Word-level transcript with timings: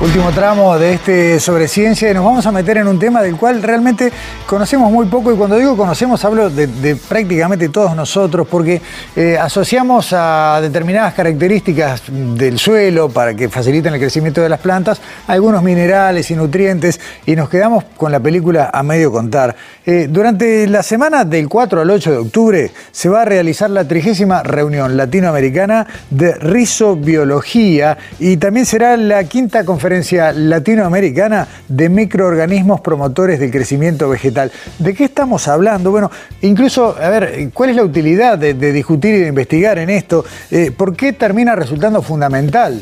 Último 0.00 0.30
tramo 0.30 0.78
de 0.78 0.94
este 0.94 1.40
sobre 1.40 1.66
ciencia 1.66 2.08
y 2.08 2.14
nos 2.14 2.24
vamos 2.24 2.46
a 2.46 2.52
meter 2.52 2.76
en 2.76 2.86
un 2.86 3.00
tema 3.00 3.20
del 3.20 3.34
cual 3.34 3.60
realmente 3.60 4.12
conocemos 4.46 4.92
muy 4.92 5.06
poco 5.06 5.32
y 5.32 5.36
cuando 5.36 5.56
digo 5.56 5.76
conocemos 5.76 6.24
hablo 6.24 6.50
de, 6.50 6.94
prácticamente 7.08 7.68
todos 7.68 7.96
nosotros 7.96 8.46
porque 8.48 8.80
eh, 9.16 9.36
asociamos 9.36 10.12
a 10.12 10.60
determinadas 10.62 11.14
características 11.14 12.04
del 12.06 12.60
suelo 12.60 13.08
para 13.08 13.34
que 13.34 13.48
faciliten 13.48 13.92
el 13.92 13.98
crecimiento 13.98 14.40
de 14.40 14.48
las 14.48 14.60
plantas 14.60 15.00
algunos 15.26 15.64
minerales 15.64 16.30
y 16.30 16.36
nutrientes 16.36 17.00
y 17.26 17.34
nos 17.34 17.48
quedamos 17.48 17.82
con 17.96 18.12
la 18.12 18.20
película 18.20 18.70
a 18.72 18.84
medio 18.84 19.10
contar. 19.10 19.56
Eh, 19.84 20.06
durante 20.08 20.68
la 20.68 20.84
semana 20.84 21.24
del 21.24 21.48
4 21.48 21.80
al 21.80 21.90
8 21.90 22.10
de 22.12 22.16
octubre 22.18 22.70
se 22.92 23.08
va 23.08 23.22
a 23.22 23.24
realizar 23.24 23.68
la 23.68 23.82
trigésima 23.82 24.44
reunión 24.44 24.96
latinoamericana 24.96 25.88
de 26.08 26.34
rizobiología 26.34 27.98
y 28.20 28.36
también 28.36 28.64
será 28.64 28.96
la 28.96 29.24
quinta 29.24 29.64
conferencia 29.64 29.87
latinoamericana 30.34 31.46
de 31.68 31.88
microorganismos 31.88 32.80
promotores 32.80 33.40
del 33.40 33.50
crecimiento 33.50 34.08
vegetal. 34.08 34.52
¿De 34.78 34.94
qué 34.94 35.04
estamos 35.04 35.48
hablando? 35.48 35.90
Bueno, 35.90 36.10
incluso, 36.42 36.96
a 37.00 37.08
ver, 37.08 37.50
¿cuál 37.52 37.70
es 37.70 37.76
la 37.76 37.82
utilidad 37.82 38.38
de, 38.38 38.54
discutir 38.54 39.14
y 39.14 39.18
de 39.20 39.28
investigar 39.28 39.78
en 39.78 39.90
esto? 39.90 40.24
Eh, 40.50 40.70
¿Por 40.70 40.96
qué 40.96 41.12
termina 41.12 41.54
resultando 41.54 42.02
fundamental? 42.02 42.80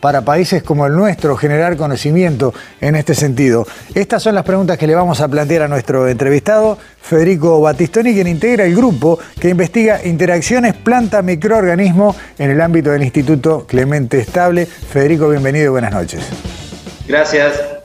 Para 0.00 0.22
países 0.22 0.62
como 0.62 0.86
el 0.86 0.94
nuestro 0.94 1.36
generar 1.36 1.76
conocimiento 1.76 2.54
en 2.80 2.96
este 2.96 3.14
sentido? 3.14 3.66
Estas 3.94 4.22
son 4.22 4.34
las 4.34 4.44
preguntas 4.44 4.78
que 4.78 4.86
le 4.86 4.94
vamos 4.94 5.20
a 5.20 5.28
plantear 5.28 5.62
a 5.62 5.68
nuestro 5.68 6.08
entrevistado, 6.08 6.78
Federico 7.00 7.60
Battistoni, 7.60 8.14
quien 8.14 8.26
integra 8.26 8.64
el 8.64 8.74
grupo 8.74 9.18
que 9.40 9.48
investiga 9.48 10.04
interacciones 10.04 10.74
planta-microorganismo 10.74 12.14
en 12.38 12.50
el 12.50 12.60
ámbito 12.60 12.90
del 12.90 13.02
Instituto 13.02 13.66
Clemente 13.66 14.18
Estable. 14.18 14.66
Federico, 14.66 15.28
bienvenido 15.28 15.66
y 15.66 15.68
buenas 15.68 15.92
noches. 15.92 16.22
Gracias. 17.06 17.78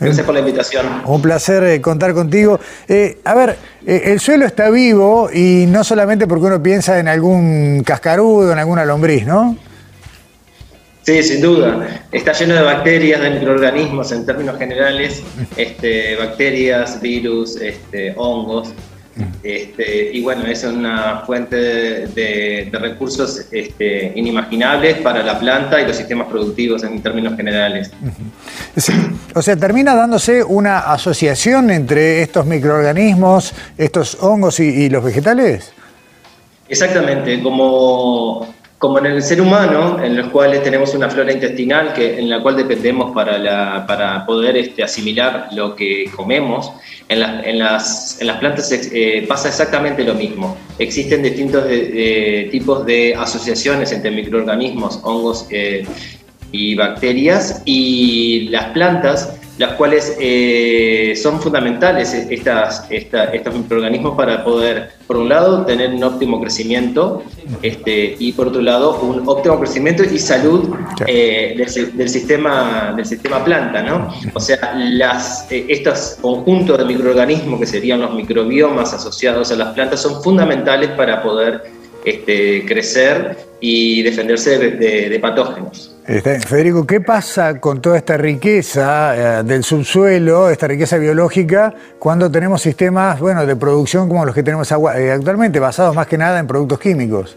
Gracias 0.00 0.24
por 0.24 0.34
la 0.34 0.40
invitación. 0.40 0.86
Un 1.06 1.20
placer 1.20 1.64
eh, 1.64 1.80
contar 1.80 2.14
contigo. 2.14 2.60
Eh, 2.86 3.18
a 3.24 3.34
ver, 3.34 3.56
eh, 3.84 4.02
el 4.06 4.20
suelo 4.20 4.46
está 4.46 4.70
vivo 4.70 5.28
y 5.32 5.66
no 5.68 5.82
solamente 5.82 6.28
porque 6.28 6.46
uno 6.46 6.62
piensa 6.62 7.00
en 7.00 7.08
algún 7.08 7.82
cascarudo, 7.84 8.52
en 8.52 8.58
alguna 8.58 8.84
lombriz, 8.84 9.26
¿no? 9.26 9.56
Sí, 11.08 11.22
sin 11.22 11.40
duda. 11.40 12.04
Está 12.12 12.34
lleno 12.34 12.54
de 12.54 12.60
bacterias, 12.60 13.22
de 13.22 13.30
microorganismos 13.30 14.12
en 14.12 14.26
términos 14.26 14.58
generales, 14.58 15.22
este, 15.56 16.16
bacterias, 16.16 17.00
virus, 17.00 17.56
este, 17.56 18.12
hongos. 18.14 18.74
Este, 19.42 20.10
y 20.12 20.20
bueno, 20.20 20.44
es 20.44 20.64
una 20.64 21.22
fuente 21.24 21.56
de, 21.56 22.68
recursos 22.72 23.46
este, 23.50 24.12
inimaginables 24.16 24.98
para 24.98 25.22
la 25.22 25.40
planta 25.40 25.80
y 25.80 25.86
los 25.86 25.96
sistemas 25.96 26.28
productivos 26.28 26.84
en 26.84 27.00
términos 27.00 27.34
generales. 27.36 27.90
O 29.34 29.40
sea, 29.40 29.56
termina 29.56 29.94
dándose 29.94 30.44
una 30.44 30.80
asociación 30.80 31.70
entre 31.70 32.20
estos 32.20 32.44
microorganismos, 32.44 33.54
estos 33.78 34.18
hongos 34.20 34.60
y 34.60 34.90
los 34.90 35.02
vegetales. 35.02 35.72
Exactamente, 36.68 37.42
como 37.42 38.46
como 38.78 39.00
en 39.00 39.06
el 39.06 39.22
ser 39.22 39.40
humano, 39.40 40.02
en 40.02 40.16
los 40.16 40.28
cuales 40.28 40.62
tenemos 40.62 40.94
una 40.94 41.10
flora 41.10 41.32
intestinal 41.32 41.92
que, 41.92 42.18
en 42.18 42.30
la 42.30 42.40
cual 42.40 42.56
dependemos 42.56 43.12
para, 43.12 43.84
para 43.86 44.24
poder 44.24 44.56
este, 44.56 44.84
asimilar 44.84 45.48
lo 45.52 45.74
que 45.74 46.08
comemos, 46.14 46.72
en, 47.08 47.18
en, 47.20 47.58
las, 47.58 48.20
en 48.20 48.28
las, 48.28 48.36
plantas 48.38 48.70
eh, 48.70 49.24
pasa 49.28 49.48
exactamente 49.48 50.04
lo 50.04 50.14
mismo. 50.14 50.56
Existen 50.78 51.24
distintos 51.24 51.64
tipos 52.52 52.86
de 52.86 53.16
asociaciones 53.16 53.90
entre 53.90 54.12
microorganismos, 54.12 55.00
hongos 55.02 55.46
eh, 55.50 55.84
y 56.52 56.76
bacterias, 56.76 57.62
y 57.64 58.48
las 58.50 58.66
plantas 58.66 59.37
las 59.58 59.72
cuales 59.72 60.16
eh, 60.20 61.14
son 61.20 61.40
fundamentales 61.40 62.14
estas, 62.14 62.86
estos 62.90 63.54
microorganismos 63.54 64.16
para 64.16 64.44
poder, 64.44 64.90
por 65.06 65.16
un 65.16 65.28
lado, 65.28 65.64
tener 65.66 65.90
un 65.90 66.02
óptimo 66.04 66.40
crecimiento 66.40 67.24
este, 67.62 68.16
y 68.18 68.32
por 68.32 68.48
otro 68.48 68.62
lado, 68.62 69.00
un 69.00 69.28
óptimo 69.28 69.58
crecimiento 69.58 70.04
y 70.04 70.18
salud 70.18 70.76
eh, 71.06 71.54
del, 71.56 72.08
sistema, 72.08 72.94
del 72.96 73.04
sistema 73.04 73.44
planta. 73.44 73.82
¿no? 73.82 74.14
O 74.32 74.40
sea, 74.40 74.74
las, 74.76 75.50
eh, 75.50 75.66
estos 75.68 76.18
conjuntos 76.20 76.78
de 76.78 76.84
microorganismos 76.84 77.58
que 77.58 77.66
serían 77.66 78.00
los 78.00 78.14
microbiomas 78.14 78.94
asociados 78.94 79.50
a 79.50 79.56
las 79.56 79.74
plantas 79.74 80.00
son 80.00 80.22
fundamentales 80.22 80.90
para 80.90 81.20
poder 81.20 81.64
este, 82.04 82.64
crecer 82.64 83.36
y 83.60 84.02
defenderse 84.02 84.56
de 84.56 85.18
patógenos. 85.18 85.97
Este, 86.08 86.40
Federico, 86.40 86.86
¿qué 86.86 87.02
pasa 87.02 87.60
con 87.60 87.82
toda 87.82 87.98
esta 87.98 88.16
riqueza 88.16 89.40
eh, 89.40 89.42
del 89.44 89.62
subsuelo, 89.62 90.48
esta 90.48 90.66
riqueza 90.66 90.96
biológica, 90.96 91.74
cuando 91.98 92.30
tenemos 92.30 92.62
sistemas 92.62 93.20
bueno, 93.20 93.44
de 93.44 93.54
producción 93.56 94.08
como 94.08 94.24
los 94.24 94.34
que 94.34 94.42
tenemos 94.42 94.72
eh, 94.72 95.12
actualmente, 95.12 95.60
basados 95.60 95.94
más 95.94 96.06
que 96.06 96.16
nada 96.16 96.38
en 96.38 96.46
productos 96.46 96.80
químicos? 96.80 97.36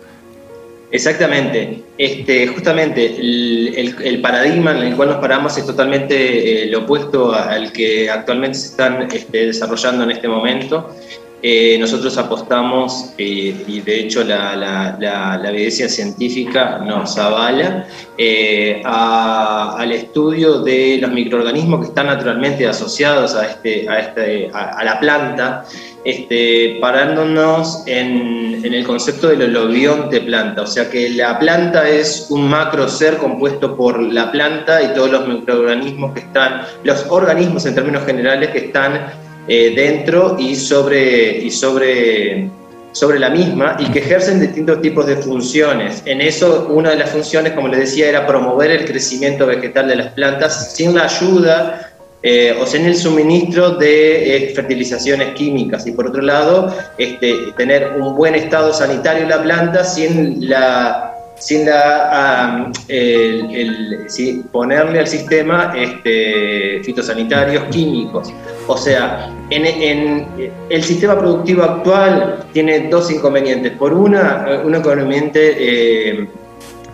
Exactamente. 0.89 1.83
Este, 1.97 2.47
justamente 2.47 3.07
el, 3.07 4.21
paradigma 4.21 4.71
en 4.71 4.87
el 4.87 4.95
cual 4.95 5.09
nos 5.09 5.17
paramos 5.17 5.57
es 5.57 5.65
totalmente 5.65 6.69
eh, 6.69 6.73
opuesto 6.73 7.33
al 7.33 7.73
que 7.73 8.09
actualmente 8.09 8.57
se 8.57 8.67
están 8.67 9.01
este, 9.11 9.47
desarrollando 9.47 10.05
en 10.05 10.11
este 10.11 10.29
momento. 10.29 10.95
Eh, 11.43 11.77
nosotros 11.79 12.15
apostamos, 12.19 13.13
eh, 13.17 13.63
y 13.67 13.81
de 13.81 14.01
hecho 14.01 14.23
la, 14.23 14.95
evidencia 15.43 15.89
científica 15.89 16.77
nos 16.85 17.17
avala, 17.17 17.87
eh, 18.15 18.79
al 18.85 19.91
estudio 19.91 20.61
de 20.61 20.99
los 21.01 21.11
microorganismos 21.11 21.79
que 21.79 21.87
están 21.87 22.05
naturalmente 22.07 22.67
asociados 22.67 23.33
a, 23.33 23.47
este, 23.47 23.89
a, 23.89 23.99
este, 23.99 24.51
a, 24.53 24.83
la 24.83 24.99
planta, 24.99 25.65
este, 26.05 26.77
parándonos 26.79 27.83
en, 27.87 28.63
el 28.63 28.85
concepto 28.85 29.29
del 29.29 29.43
holobionte 29.55 30.21
planta, 30.21 30.61
o 30.61 30.67
sea 30.67 30.91
que 30.91 31.09
la 31.09 31.39
planta 31.39 31.89
es 31.89 32.27
un 32.29 32.47
macro 32.47 32.87
ser 32.87 33.17
compuesto 33.17 33.75
por 33.75 33.99
la 33.99 34.31
planta 34.31 34.83
y 34.83 34.93
todos 34.93 35.09
los 35.09 35.27
microorganismos 35.27 36.13
que 36.13 36.19
están, 36.19 36.61
los 36.83 37.07
organismos 37.09 37.65
en 37.65 37.73
términos 37.73 38.05
generales 38.05 38.51
que 38.51 38.59
están 38.59 39.30
eh, 39.47 39.73
dentro 39.75 40.37
y 40.39 40.55
sobre, 40.55 41.37
y 41.39 41.49
sobre, 41.49 42.49
sobre 42.91 43.19
la 43.19 43.29
misma 43.29 43.75
y 43.79 43.85
que 43.85 43.99
ejercen 43.99 44.39
distintos 44.39 44.81
tipos 44.81 45.05
de 45.07 45.15
funciones. 45.17 46.03
En 46.05 46.21
eso, 46.21 46.67
una 46.69 46.91
de 46.91 46.97
las 46.97 47.09
funciones, 47.09 47.53
como 47.53 47.67
les 47.67 47.79
decía, 47.79 48.07
era 48.07 48.27
promover 48.27 48.71
el 48.71 48.85
crecimiento 48.85 49.47
vegetal 49.47 49.87
de 49.87 49.95
las 49.95 50.13
plantas 50.13 50.75
sin 50.75 50.95
la 50.95 51.05
ayuda 51.05 51.91
eh, 52.23 52.55
o 52.61 52.67
sin 52.67 52.85
el 52.85 52.95
suministro 52.95 53.71
de 53.71 54.35
eh, 54.35 54.53
fertilizaciones 54.53 55.33
químicas 55.33 55.87
y 55.87 55.91
por 55.91 56.05
otro 56.05 56.21
lado 56.21 56.71
este, 56.99 57.51
tener 57.57 57.93
un 57.99 58.15
buen 58.15 58.35
estado 58.35 58.71
sanitario 58.73 59.23
en 59.23 59.29
la 59.29 59.41
planta 59.41 59.83
sin 59.83 60.47
la 60.47 61.07
sin 61.41 61.65
la, 61.65 62.71
el, 62.87 64.05
ponerle 64.51 64.99
al 64.99 65.07
sistema 65.07 65.73
este, 65.75 66.81
fitosanitarios 66.83 67.63
químicos. 67.71 68.31
O 68.67 68.77
sea, 68.77 69.33
en, 69.49 70.27
el 70.69 70.83
sistema 70.83 71.17
productivo 71.17 71.63
actual 71.63 72.45
tiene 72.53 72.87
dos 72.89 73.11
inconvenientes. 73.11 73.73
Por 73.73 73.93
una, 73.93 74.61
un 74.63 74.75
inconveniente 74.75 75.55
eh, 75.57 76.27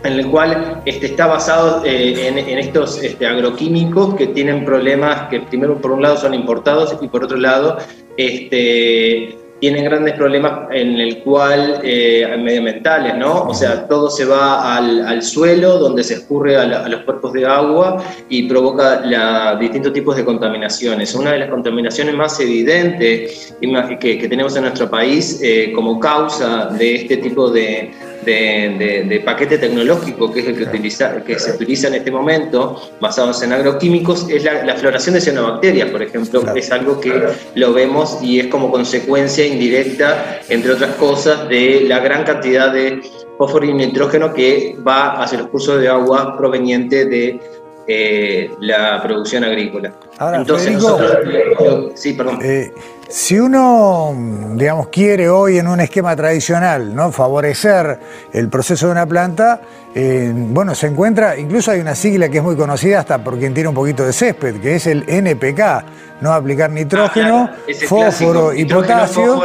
en 0.03 0.13
el 0.13 0.27
cual 0.29 0.81
este, 0.85 1.07
está 1.07 1.27
basado 1.27 1.83
eh, 1.85 2.27
en, 2.27 2.57
estos 2.57 3.01
este, 3.03 3.25
agroquímicos 3.27 4.15
que 4.15 4.27
tienen 4.27 4.63
problemas 4.63 5.27
que 5.29 5.41
primero 5.41 5.79
por 5.79 5.91
un 5.91 6.01
lado 6.01 6.17
son 6.17 6.33
importados 6.33 6.95
y 7.01 7.07
por 7.07 7.23
otro 7.23 7.37
lado 7.37 7.77
este, 8.15 9.36
tienen 9.59 9.85
grandes 9.85 10.13
problemas 10.13 10.69
en 10.71 10.99
el 10.99 11.23
cual 11.23 11.81
eh, 11.83 12.35
medioambientales, 12.37 13.17
¿no? 13.17 13.43
O 13.43 13.53
sea, 13.53 13.87
todo 13.87 14.09
se 14.09 14.25
va 14.25 14.75
al, 14.75 15.23
suelo, 15.23 15.79
donde 15.79 16.03
se 16.03 16.15
escurre 16.15 16.57
a, 16.57 16.87
los 16.87 17.01
cuerpos 17.01 17.33
de 17.33 17.45
agua 17.45 18.03
y 18.29 18.47
provoca 18.47 19.01
la, 19.01 19.55
distintos 19.55 19.93
tipos 19.93 20.15
de 20.15 20.23
contaminaciones. 20.23 21.15
Una 21.15 21.31
de 21.31 21.39
las 21.39 21.49
contaminaciones 21.49 22.15
más 22.15 22.39
evidentes 22.39 23.55
que, 23.99 24.19
que 24.19 24.29
tenemos 24.29 24.55
en 24.55 24.63
nuestro 24.63 24.89
país 24.89 25.39
eh, 25.43 25.71
como 25.73 25.99
causa 25.99 26.67
de 26.67 26.95
este 26.95 27.17
tipo 27.17 27.49
de, 27.49 27.91
de, 28.27 29.21
paquete 29.23 29.57
tecnológico, 29.57 30.31
que 30.31 30.41
es 30.41 30.47
el 30.47 30.57
que, 30.57 30.63
utiliza, 30.63 31.23
que 31.23 31.39
se 31.39 31.51
utiliza 31.51 31.87
en 31.87 31.95
este 31.95 32.11
momento, 32.11 32.81
basados 32.99 33.41
en 33.43 33.53
agroquímicos, 33.53 34.29
es 34.29 34.43
la, 34.43 34.75
floración 34.75 35.15
de 35.15 35.21
cianobacterias, 35.21 35.89
por 35.89 36.01
ejemplo, 36.01 36.43
es 36.55 36.71
algo 36.71 36.99
que 36.99 37.13
lo 37.55 37.73
vemos 37.73 38.19
y 38.21 38.39
es 38.39 38.47
como 38.47 38.71
consecuencia 38.71 39.45
indirecta, 39.45 40.39
entre 40.49 40.73
otras 40.73 40.95
cosas, 40.95 41.47
de 41.49 41.85
la 41.87 41.99
gran 41.99 42.23
cantidad 42.23 42.71
de 42.71 43.01
fósforo 43.37 43.65
y 43.65 43.73
nitrógeno 43.73 44.33
que 44.33 44.75
va 44.85 45.21
hacia 45.21 45.39
los 45.39 45.47
cursos 45.47 45.79
de 45.79 45.87
agua 45.87 46.35
proveniente 46.37 47.05
de 47.05 47.39
eh, 47.87 48.51
la 48.59 49.01
producción 49.01 49.43
agrícola. 49.43 49.93
Ahora, 50.17 50.37
Entonces, 50.37 50.73
nosotros, 50.73 51.91
sí, 51.95 52.13
perdón. 52.13 52.39
Eh, 52.43 52.71
si 53.09 53.39
uno, 53.39 54.13
digamos, 54.55 54.89
quiere 54.89 55.29
hoy 55.29 55.57
en 55.59 55.67
un 55.67 55.79
esquema 55.79 56.15
tradicional 56.15 56.93
¿no? 56.93 57.11
favorecer 57.11 57.99
el 58.33 58.49
proceso 58.49 58.87
de 58.87 58.91
una 58.91 59.05
planta, 59.05 59.61
eh, 59.95 60.31
bueno, 60.35 60.75
se 60.75 60.87
encuentra, 60.87 61.37
incluso 61.37 61.71
hay 61.71 61.79
una 61.79 61.95
sigla 61.95 62.29
que 62.29 62.37
es 62.37 62.43
muy 62.43 62.55
conocida 62.55 62.99
hasta 62.99 63.23
por 63.23 63.39
quien 63.39 63.53
tiene 63.53 63.69
un 63.69 63.75
poquito 63.75 64.05
de 64.05 64.11
césped, 64.11 64.59
que 64.59 64.75
es 64.75 64.87
el 64.87 65.05
NPK, 65.07 65.85
no 66.21 66.33
aplicar 66.33 66.69
nitrógeno, 66.69 67.49
ah, 67.49 67.55
fósforo, 67.87 68.53
y 68.53 68.65
potasio. 68.65 69.41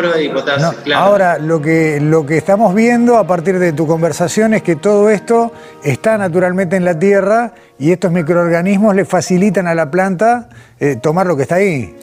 Ahora, 0.94 1.38
lo 1.38 1.62
que, 1.62 2.00
lo 2.00 2.26
que 2.26 2.36
estamos 2.36 2.74
viendo 2.74 3.16
a 3.16 3.26
partir 3.26 3.58
de 3.58 3.72
tu 3.72 3.86
conversación 3.86 4.54
es 4.54 4.62
que 4.62 4.76
todo 4.76 5.08
esto 5.08 5.52
está 5.84 6.18
naturalmente 6.18 6.76
en 6.76 6.84
la 6.84 6.98
tierra 6.98 7.52
y 7.78 7.92
estos 7.92 8.10
microorganismos 8.10 8.94
le 8.94 9.04
facilitan 9.04 9.66
a 9.68 9.74
la 9.74 9.90
planta 9.90 10.48
eh, 10.80 10.96
tomar 10.96 11.26
lo 11.26 11.36
que 11.36 11.42
está 11.42 11.56
ahí. 11.56 11.96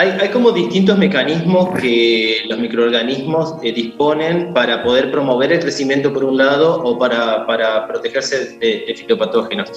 Hay, 0.00 0.30
como 0.30 0.50
distintos 0.50 0.96
mecanismos 0.96 1.78
que 1.78 2.38
los 2.48 2.58
microorganismos 2.58 3.56
eh, 3.62 3.70
disponen 3.70 4.54
para 4.54 4.82
poder 4.82 5.10
promover 5.10 5.52
el 5.52 5.60
crecimiento 5.60 6.10
por 6.10 6.24
un 6.24 6.38
lado 6.38 6.80
o 6.82 6.98
para, 6.98 7.46
para 7.46 7.86
protegerse 7.86 8.56
de, 8.58 8.94
fitopatógenos. 8.96 9.70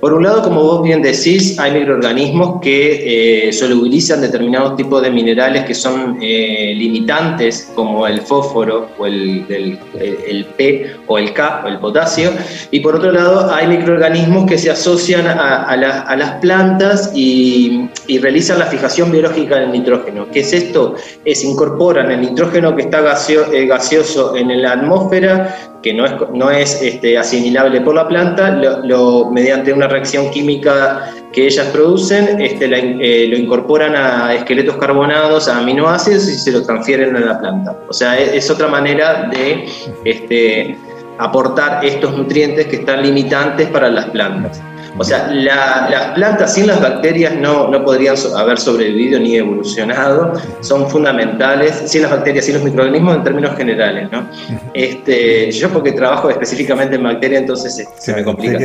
Por 0.00 0.14
un 0.14 0.24
lado, 0.24 0.42
como 0.42 0.64
vos 0.64 0.82
bien 0.82 1.00
decís, 1.00 1.60
hay 1.60 1.70
microorganismos 1.70 2.60
que 2.60 3.46
eh, 3.46 3.52
solubilizan 3.52 4.20
determinados 4.20 4.74
tipos 4.74 5.00
de 5.00 5.12
minerales 5.12 5.64
que 5.64 5.76
son 5.76 6.18
eh, 6.20 6.74
limitantes, 6.76 7.70
como 7.76 8.04
el 8.08 8.20
fósforo 8.22 8.90
o 8.98 9.06
el, 9.06 9.46
el, 9.94 10.44
P 10.56 10.90
o 11.06 11.18
el 11.18 11.32
K 11.32 11.62
o 11.64 11.68
el 11.68 11.78
potasio. 11.78 12.32
Y 12.72 12.80
por 12.80 12.96
otro 12.96 13.12
lado, 13.12 13.54
hay 13.54 13.68
microorganismos 13.68 14.46
que 14.50 14.58
se 14.58 14.72
asocian 14.72 15.28
a, 15.28 15.62
a, 15.62 16.16
las 16.16 16.30
plantas 16.40 17.12
y, 17.14 17.88
y 18.08 18.18
realizan 18.18 18.58
la 18.58 18.66
fijación 18.66 19.12
biológica 19.12 19.67
nitrógeno. 19.72 20.26
¿Qué 20.32 20.40
es 20.40 20.52
esto? 20.52 20.94
Es 21.24 21.44
incorporan 21.44 22.10
el 22.10 22.20
nitrógeno 22.20 22.74
que 22.74 22.82
está 22.82 23.00
eh, 23.00 23.66
gaseoso 23.66 24.36
en 24.36 24.62
la 24.62 24.72
atmósfera, 24.72 25.56
que 25.82 25.94
no 25.94 26.06
es, 26.06 26.12
no 26.32 26.50
es 26.50 26.82
este, 26.82 27.16
asimilable 27.16 27.80
por 27.80 27.94
la 27.94 28.08
planta, 28.08 28.50
lo, 28.50 29.30
mediante 29.30 29.72
una 29.72 29.88
reacción 29.88 30.30
química 30.30 31.10
que 31.32 31.46
ellas 31.46 31.66
producen, 31.66 32.40
este, 32.40 32.66
eh, 32.66 33.28
lo 33.28 33.36
incorporan 33.36 33.94
a 33.94 34.34
esqueletos 34.34 34.76
carbonados, 34.76 35.48
a 35.48 35.58
aminoácidos 35.58 36.28
y 36.28 36.34
se 36.34 36.52
lo 36.52 36.62
transfieren 36.62 37.16
a 37.16 37.20
la 37.20 37.38
planta. 37.38 37.76
O 37.88 37.92
sea, 37.92 38.18
es, 38.18 38.32
es 38.32 38.50
otra 38.50 38.68
manera 38.68 39.30
de 39.30 39.66
este, 40.04 40.76
aportar 41.18 41.84
estos 41.84 42.16
nutrientes 42.16 42.66
que 42.66 42.76
están 42.76 43.02
limitantes 43.02 43.68
para 43.68 43.88
las 43.90 44.06
plantas. 44.06 44.60
O 44.96 45.04
sea, 45.04 45.28
las 45.28 46.12
plantas 46.14 46.54
sin 46.54 46.66
las 46.66 46.80
bacterias 46.80 47.34
no, 47.34 47.68
no, 47.68 47.84
podrían 47.84 48.16
haber 48.36 48.58
sobrevivido 48.58 49.20
ni 49.20 49.36
evolucionado, 49.36 50.32
son 50.60 50.88
fundamentales, 50.88 51.82
sin 51.86 52.02
las 52.02 52.10
bacterias, 52.10 52.44
sin 52.44 52.54
los 52.54 52.64
microorganismos 52.64 53.16
en 53.16 53.24
términos 53.24 53.56
generales. 53.56 54.08
¿no? 54.10 54.28
Este, 54.74 55.50
yo 55.52 55.68
porque 55.70 55.92
trabajo 55.92 56.30
específicamente 56.30 56.96
en 56.96 57.02
bacterias, 57.02 57.42
entonces 57.42 57.86
se, 57.98 58.14
me 58.14 58.24
complica. 58.24 58.58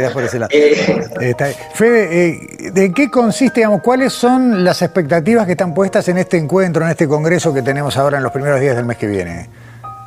Eh, 0.49 1.35
Fede, 1.73 2.29
eh, 2.29 2.71
¿de 2.71 2.91
qué 2.93 3.09
consiste, 3.09 3.61
digamos, 3.61 3.81
cuáles 3.81 4.13
son 4.13 4.63
las 4.63 4.81
expectativas 4.81 5.45
que 5.45 5.51
están 5.53 5.73
puestas 5.73 6.07
en 6.07 6.17
este 6.17 6.37
encuentro, 6.37 6.83
en 6.83 6.91
este 6.91 7.07
congreso 7.07 7.53
que 7.53 7.61
tenemos 7.61 7.97
ahora 7.97 8.17
en 8.17 8.23
los 8.23 8.31
primeros 8.31 8.59
días 8.59 8.75
del 8.75 8.85
mes 8.85 8.97
que 8.97 9.07
viene? 9.07 9.49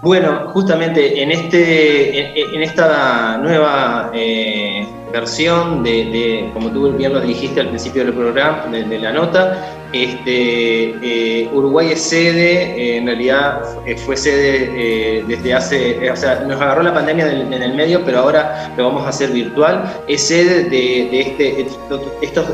Bueno, 0.02 0.50
justamente 0.52 1.22
en, 1.22 1.32
este, 1.32 2.54
en, 2.54 2.62
esta 2.62 3.38
nueva 3.38 4.10
eh, 4.14 4.86
versión 5.20 5.82
de, 5.82 6.50
como 6.52 6.70
tú 6.70 6.92
bien 6.92 7.12
lo 7.12 7.20
dijiste 7.20 7.60
al 7.60 7.68
principio 7.68 8.04
del 8.04 8.14
programa, 8.14 8.66
de, 8.70 8.98
la 8.98 9.12
nota, 9.12 9.88
este, 9.92 10.94
eh, 11.02 11.48
Uruguay 11.52 11.92
es 11.92 12.02
sede, 12.02 12.74
eh, 12.76 12.96
en 12.98 13.06
realidad 13.06 13.62
fue 14.04 14.16
sede 14.16 15.24
desde 15.26 15.54
hace, 15.54 16.10
o 16.10 16.16
sea, 16.16 16.40
nos 16.40 16.60
agarró 16.60 16.82
la 16.82 16.94
pandemia 16.94 17.30
en 17.30 17.52
el 17.52 17.74
medio, 17.74 18.04
pero 18.04 18.20
ahora 18.20 18.72
lo 18.76 18.84
vamos 18.84 19.06
a 19.06 19.08
hacer 19.08 19.30
virtual, 19.30 19.84
es 20.06 20.22
sede 20.22 20.64
de, 20.64 21.20
este, 21.20 21.66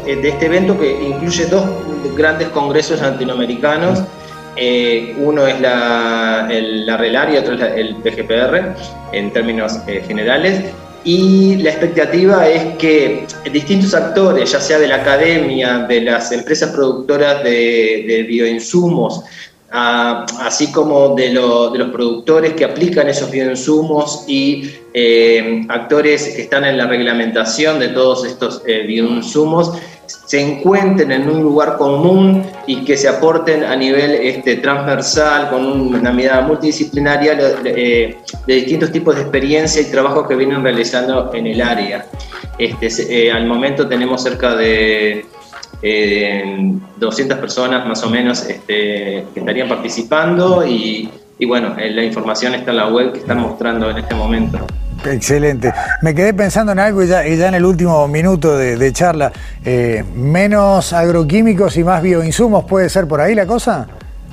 de 0.06 0.28
este 0.28 0.46
evento 0.46 0.78
que 0.78 1.02
incluye 1.02 1.46
dos 1.46 1.64
grandes 2.16 2.48
congresos 2.48 3.00
latinoamericanos. 3.00 4.02
Eh, 4.56 5.14
uno 5.18 5.46
es 5.46 5.60
la, 5.60 6.46
el, 6.50 6.84
la 6.84 6.96
RELAR 6.96 7.32
y 7.32 7.38
otro 7.38 7.54
es 7.54 7.60
el 7.60 7.96
PGPR 7.96 8.74
en 9.12 9.32
términos 9.32 9.78
eh, 9.86 10.04
generales. 10.06 10.72
Y 11.04 11.56
la 11.56 11.70
expectativa 11.70 12.48
es 12.48 12.76
que 12.76 13.26
distintos 13.52 13.92
actores, 13.94 14.52
ya 14.52 14.60
sea 14.60 14.78
de 14.78 14.86
la 14.86 14.96
academia, 14.96 15.80
de 15.80 16.00
las 16.02 16.30
empresas 16.30 16.70
productoras 16.70 17.42
de, 17.42 18.24
bioinsumos, 18.28 19.24
así 19.70 20.70
como 20.70 21.14
de, 21.16 21.30
de, 21.30 21.34
los 21.34 21.90
productores 21.90 22.52
que 22.52 22.64
aplican 22.64 23.08
esos 23.08 23.30
bioinsumos 23.30 24.24
y 24.28 24.70
eh, 24.94 25.64
actores 25.68 26.34
que 26.36 26.42
están 26.42 26.64
en 26.64 26.78
la 26.78 26.86
reglamentación 26.86 27.80
de 27.80 27.88
todos 27.88 28.24
estos 28.24 28.62
bioinsumos, 28.64 29.72
se 30.24 30.40
encuentren 30.40 31.12
en 31.12 31.28
un 31.28 31.42
lugar 31.42 31.76
común 31.76 32.42
y 32.66 32.84
que 32.84 32.96
se 32.96 33.08
aporten 33.08 33.64
a 33.64 33.76
nivel 33.76 34.12
este, 34.14 34.56
transversal, 34.56 35.50
con 35.50 35.64
una 35.64 36.12
mirada 36.12 36.42
multidisciplinaria 36.42 37.36
eh, 37.64 38.16
de 38.46 38.54
distintos 38.54 38.92
tipos 38.92 39.14
de 39.14 39.22
experiencia 39.22 39.82
y 39.82 39.90
trabajos 39.90 40.26
que 40.26 40.34
vienen 40.36 40.62
realizando 40.62 41.32
en 41.34 41.46
el 41.46 41.60
área. 41.60 42.06
Este, 42.58 43.26
eh, 43.26 43.32
al 43.32 43.46
momento 43.46 43.88
tenemos 43.88 44.22
cerca 44.22 44.54
de 44.54 45.26
200 45.82 47.36
eh, 47.36 47.40
personas 47.40 47.86
más 47.86 48.02
o 48.04 48.10
menos 48.10 48.42
este, 48.42 49.26
que 49.34 49.40
estarían 49.40 49.68
participando 49.68 50.66
y, 50.66 51.10
y 51.38 51.46
bueno, 51.46 51.74
la 51.76 52.04
información 52.04 52.54
está 52.54 52.70
en 52.70 52.76
la 52.76 52.88
web 52.88 53.12
que 53.12 53.18
están 53.18 53.40
mostrando 53.40 53.90
en 53.90 53.98
este 53.98 54.14
momento. 54.14 54.64
Excelente. 55.04 55.72
Me 56.02 56.14
quedé 56.14 56.34
pensando 56.34 56.72
en 56.72 56.78
algo 56.78 57.02
y 57.02 57.08
ya, 57.08 57.24
en 57.24 57.54
el 57.54 57.64
último 57.64 58.06
minuto 58.08 58.56
de, 58.56 58.92
charla. 58.92 59.32
Eh, 59.64 60.04
¿Menos 60.14 60.92
agroquímicos 60.92 61.76
y 61.76 61.84
más 61.84 62.02
bioinsumos 62.02 62.64
puede 62.64 62.88
ser 62.88 63.06
por 63.06 63.20
ahí 63.20 63.34
la 63.34 63.46
cosa? 63.46 63.88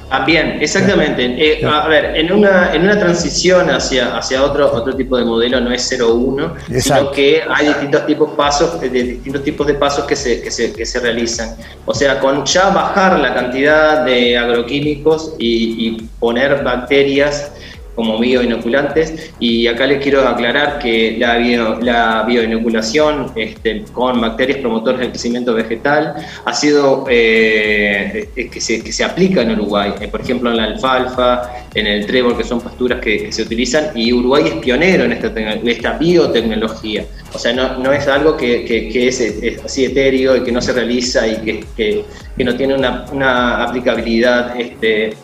También, 0.09 0.57
exactamente. 0.59 1.23
Eh, 1.23 1.63
a 1.63 1.87
ver, 1.87 2.15
en 2.15 2.31
una, 2.31 2.73
en 2.73 2.81
una 2.81 2.97
transición 2.97 3.69
hacia, 3.69 4.17
hacia 4.17 4.43
otro, 4.43 4.73
otro 4.73 4.95
tipo 4.95 5.15
de 5.17 5.23
modelo 5.23 5.61
no 5.61 5.71
es 5.71 5.91
0-1, 5.91 6.81
sino 6.81 7.11
que 7.11 7.43
hay 7.47 7.67
distintos 7.67 8.07
tipos, 8.07 8.31
pasos, 8.31 8.81
de 8.81 8.89
distintos 8.89 9.43
tipos 9.43 9.67
de 9.67 9.75
pasos 9.75 10.05
que 10.05 10.15
se, 10.15 10.41
que, 10.41 10.49
se, 10.49 10.73
que 10.73 10.83
se 10.83 10.99
realizan. 10.99 11.55
O 11.85 11.93
sea, 11.93 12.19
con 12.19 12.43
ya 12.43 12.69
bajar 12.69 13.19
la 13.19 13.35
cantidad 13.35 14.03
de 14.03 14.35
agroquímicos 14.35 15.35
y, 15.37 15.87
y 15.87 16.09
poner 16.19 16.63
bacterias 16.63 17.51
como 17.95 18.17
bioinoculantes. 18.19 19.31
Y 19.39 19.67
acá 19.67 19.85
les 19.87 20.01
quiero 20.01 20.27
aclarar 20.27 20.79
que 20.79 21.17
la, 21.17 21.37
la 21.81 22.23
bioinoculación 22.23 23.31
este, 23.35 23.83
con 23.91 24.21
bacterias 24.21 24.59
promotoras 24.59 25.01
del 25.01 25.09
crecimiento 25.09 25.53
vegetal 25.53 26.15
ha 26.45 26.53
sido 26.53 27.05
eh, 27.09 28.29
que, 28.35 28.61
se, 28.61 28.83
que, 28.83 28.91
se, 28.91 29.03
aplica 29.03 29.41
en 29.41 29.51
Uruguay, 29.51 29.93
eh, 29.99 30.07
por 30.07 30.21
ejemplo 30.21 30.49
en 30.51 30.57
la 30.57 30.63
alfalfa, 30.65 31.49
en 31.73 31.87
el 31.87 32.05
trébol, 32.05 32.37
que 32.37 32.43
son 32.43 32.61
pasturas 32.61 32.99
que, 32.99 33.31
se 33.31 33.41
utilizan. 33.41 33.91
Y 33.95 34.13
Uruguay 34.13 34.43
es 34.47 34.53
pionero 34.55 35.03
en 35.03 35.13
esta, 35.13 35.27
esta 35.27 35.97
biotecnología. 35.97 37.05
O 37.33 37.37
sea, 37.37 37.53
no, 37.53 37.77
no 37.77 37.91
es 37.91 38.07
algo 38.07 38.35
que, 38.35 38.65
que, 38.65 39.07
es, 39.07 39.21
así 39.63 39.85
etéreo 39.85 40.37
y 40.37 40.43
que 40.43 40.51
no 40.51 40.61
se 40.61 40.73
realiza 40.73 41.27
y 41.27 41.63
que, 41.75 42.03
no 42.43 42.55
tiene 42.55 42.75
una, 42.75 43.05
una 43.11 43.63
aplicabilidad 43.63 44.59
este, 44.59 45.15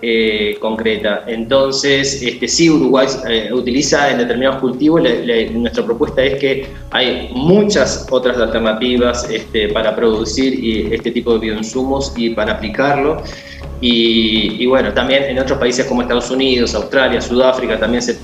eh, 0.00 0.56
concreta. 0.60 1.24
Entonces, 1.26 2.22
este, 2.22 2.48
sí, 2.48 2.70
Uruguay 2.70 3.06
eh, 3.28 3.50
utiliza 3.52 4.10
en 4.10 4.18
determinados 4.18 4.60
cultivos, 4.60 5.02
nuestra 5.52 5.84
propuesta 5.84 6.22
es 6.22 6.40
que 6.40 6.66
hay 6.90 7.30
muchas 7.34 8.06
otras 8.10 8.38
alternativas 8.38 9.28
este, 9.30 9.68
para 9.68 9.94
producir 9.94 10.92
este 10.92 11.10
tipo 11.10 11.34
de 11.34 11.38
bioinsumos 11.38 12.12
y 12.16 12.30
para 12.30 12.54
aplicarlo. 12.54 13.22
Y, 13.84 14.64
bueno, 14.66 14.92
también 14.92 15.24
en 15.24 15.40
otros 15.40 15.58
países 15.58 15.86
como 15.86 16.02
Estados 16.02 16.30
Unidos, 16.30 16.72
Australia, 16.76 17.20
Sudáfrica, 17.20 17.80
también 17.80 18.00
se, 18.00 18.16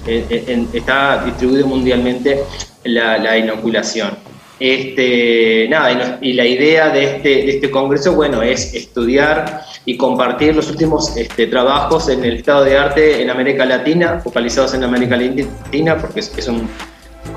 está 0.73 1.25
distribuido 1.25 1.67
mundialmente 1.67 2.45
la, 2.85 3.37
inoculación. 3.37 4.11
Este, 4.61 5.69
nada, 5.71 6.19
y, 6.21 6.33
la 6.33 6.45
idea 6.45 6.91
de 6.91 7.05
este, 7.05 7.29
de 7.29 7.51
este 7.51 7.71
congreso, 7.71 8.15
bueno, 8.15 8.43
es 8.43 8.75
estudiar 8.75 9.63
y 9.85 9.97
compartir 9.97 10.57
los 10.57 10.69
últimos 10.69 11.17
este, 11.17 11.47
trabajos 11.47 12.09
en 12.09 12.25
el 12.25 12.39
estado 12.39 12.65
de 12.65 12.77
arte 12.77 13.23
en 13.23 13.31
América 13.31 13.65
Latina, 13.65 14.21
focalizados 14.23 14.75
en 14.75 14.83
América 14.83 15.17
Latina, 15.17 15.97
porque 15.97 16.23
son, 16.23 16.69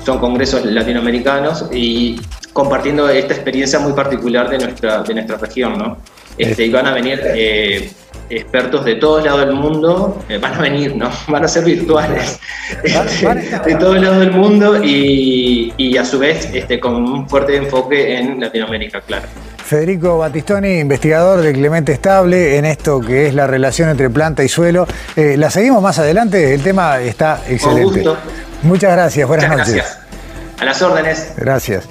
son 0.04 0.18
congresos 0.18 0.64
latinoamericanos, 0.64 1.66
y 1.72 2.20
compartiendo 2.52 3.08
esta 3.08 3.34
experiencia 3.34 3.78
muy 3.78 3.92
particular 3.92 4.50
de 4.50 4.58
nuestra, 4.58 5.02
de 5.02 5.14
nuestra 5.14 5.36
región, 5.36 5.78
¿no? 5.78 5.98
Este, 6.38 6.64
y 6.64 6.70
van 6.70 6.86
a 6.86 6.94
venir 6.94 7.20
eh, 7.24 7.90
expertos 8.30 8.84
de 8.84 8.94
todos 8.96 9.24
lados 9.24 9.46
del 9.46 9.54
mundo, 9.54 10.22
eh, 10.28 10.38
van 10.38 10.54
a 10.54 10.60
venir, 10.60 10.96
¿no? 10.96 11.10
Van 11.28 11.44
a 11.44 11.48
ser 11.48 11.64
virtuales, 11.64 12.38
de 12.82 13.74
todos 13.74 14.00
lados 14.00 14.20
del 14.20 14.32
mundo 14.32 14.82
y, 14.82 15.72
y, 15.76 15.96
a 15.96 16.04
su 16.04 16.18
vez 16.18 16.48
este, 16.52 16.80
con 16.80 16.94
un 16.94 17.28
fuerte 17.28 17.56
enfoque 17.56 18.16
en 18.16 18.40
Latinoamérica, 18.40 19.00
claro. 19.02 19.26
Federico 19.64 20.18
Batistoni, 20.18 20.80
investigador 20.80 21.40
de 21.40 21.52
Clemente 21.52 21.92
Estable 21.92 22.58
en 22.58 22.64
esto 22.64 23.00
que 23.00 23.28
es 23.28 23.34
la 23.34 23.46
relación 23.46 23.88
entre 23.88 24.10
planta 24.10 24.44
y 24.44 24.48
suelo. 24.48 24.86
Eh, 25.16 25.36
la 25.38 25.50
seguimos 25.50 25.82
más 25.82 25.98
adelante, 25.98 26.54
el 26.54 26.62
tema 26.62 27.00
está 27.00 27.42
excelente. 27.48 28.04
Muchas 28.62 28.92
gracias, 28.92 29.26
buenas 29.26 29.48
noches. 29.48 29.74
Gracias. 29.74 29.98
A 30.58 30.64
las 30.64 30.82
órdenes. 30.82 31.32
Gracias. 31.36 31.88